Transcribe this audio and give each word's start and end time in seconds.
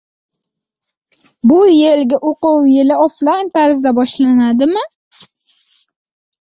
Bu 1.51 1.57
yilgi 1.73 2.19
o‘quv 2.33 2.67
yili 2.71 2.99
oflayn 3.09 3.53
tarzda 3.61 3.95
boshlanadimi? 4.01 4.89